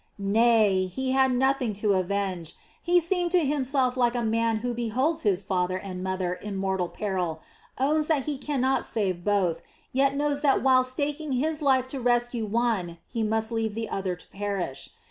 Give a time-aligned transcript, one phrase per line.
[0.17, 5.21] Nay; he had nothing to avenge; he seemed to himself like a man who beholds
[5.21, 7.43] his father and mother in mortal peril,
[7.77, 9.61] owns that he cannot save both,
[9.93, 14.15] yet knows that while staking his life to rescue one he must leave the other
[14.15, 14.89] to perish.